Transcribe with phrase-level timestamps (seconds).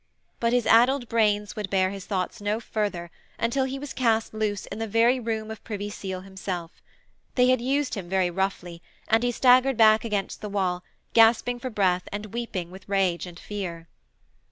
[0.39, 4.65] but his addled brains would bear his thoughts no further until he was cast loose
[4.65, 6.81] in the very room of Privy Seal himself.
[7.35, 10.83] They had used him very roughly, and he staggered back against the wall,
[11.13, 13.87] gasping for breath and weeping with rage and fear.